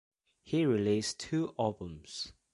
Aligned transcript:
He 0.41 0.65
released 0.65 1.19
two 1.19 1.53
albums. 1.59 2.33